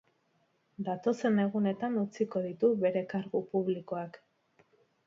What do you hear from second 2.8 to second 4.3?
bere kargu publikoak.